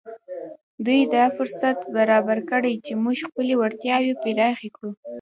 [0.85, 4.91] دوی دا فرصت برابر کړی چې موږ خپلې وړتياوې پراخې کړو.